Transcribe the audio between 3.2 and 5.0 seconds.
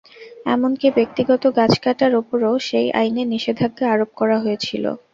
নিষেধাজ্ঞা আরোপ করা হয়েছিল।